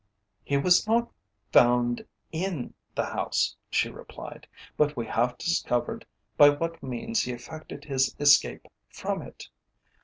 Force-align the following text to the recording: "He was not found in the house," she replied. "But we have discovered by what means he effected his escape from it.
"He 0.43 0.57
was 0.57 0.87
not 0.87 1.11
found 1.53 2.07
in 2.31 2.73
the 2.95 3.05
house," 3.05 3.55
she 3.69 3.87
replied. 3.87 4.47
"But 4.75 4.97
we 4.97 5.05
have 5.05 5.37
discovered 5.37 6.07
by 6.37 6.49
what 6.49 6.81
means 6.81 7.21
he 7.21 7.33
effected 7.33 7.85
his 7.85 8.15
escape 8.17 8.65
from 8.89 9.21
it. 9.21 9.47